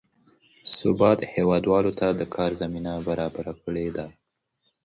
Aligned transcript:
ثبات 0.77 1.19
هېوادوالو 1.33 1.91
ته 1.99 2.07
د 2.19 2.21
کار 2.35 2.51
زمینه 2.61 2.93
برابره 3.07 3.53
کړې 3.63 3.87
ده. 3.97 4.07